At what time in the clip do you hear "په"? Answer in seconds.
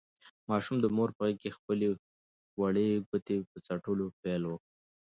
1.17-1.21, 3.49-3.57